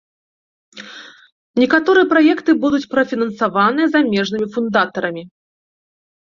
Некаторыя 1.63 2.05
праекты 2.13 2.51
будуць 2.63 2.89
прафінансаваныя 2.95 3.87
замежнымі 3.97 4.47
фундатарамі. 4.57 5.23